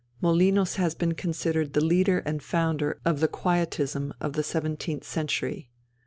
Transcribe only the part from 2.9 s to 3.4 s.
of the